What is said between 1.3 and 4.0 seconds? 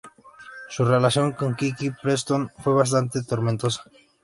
con Kiki Preston fue bastante tormentosa.